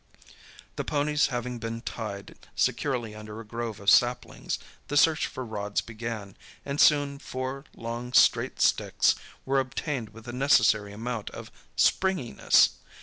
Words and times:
The 0.77 0.83
ponies 0.83 1.27
having 1.27 1.59
been 1.59 1.81
tied 1.81 2.35
securely 2.55 3.13
under 3.13 3.39
a 3.39 3.45
grove 3.45 3.79
of 3.79 3.91
saplings, 3.91 4.57
the 4.87 4.97
search 4.97 5.27
for 5.27 5.45
rods 5.45 5.79
began, 5.79 6.35
and 6.65 6.81
soon 6.81 7.19
four 7.19 7.65
long 7.75 8.11
straight 8.13 8.59
sticks 8.61 9.13
were 9.45 9.59
obtained 9.59 10.09
with 10.09 10.25
the 10.25 10.33
necessary 10.33 10.91
amount 10.91 11.29
of 11.29 11.51
"springiness." 11.75 12.77